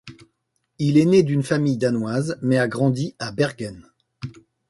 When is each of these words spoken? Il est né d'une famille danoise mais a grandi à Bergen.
Il 0.79 0.97
est 0.97 1.05
né 1.05 1.21
d'une 1.21 1.43
famille 1.43 1.77
danoise 1.77 2.39
mais 2.41 2.57
a 2.57 2.67
grandi 2.67 3.13
à 3.19 3.31
Bergen. 3.31 3.85